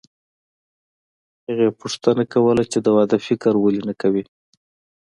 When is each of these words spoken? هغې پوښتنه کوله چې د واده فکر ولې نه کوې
هغې 1.47 1.67
پوښتنه 1.79 2.23
کوله 2.33 2.63
چې 2.71 2.77
د 2.85 2.87
واده 2.97 3.17
فکر 3.27 3.53
ولې 3.57 3.81
نه 3.89 3.93
کوې 4.01 4.23